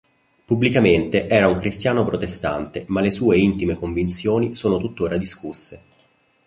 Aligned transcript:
Pubblicamente 0.45 1.27
era 1.29 1.47
un 1.47 1.57
cristiano 1.59 2.03
protestante, 2.03 2.85
ma 2.87 3.01
le 3.01 3.11
sue 3.11 3.37
intime 3.37 3.75
convinzioni 3.77 4.55
sono 4.55 4.79
tuttora 4.79 5.15
discusse. 5.15 5.81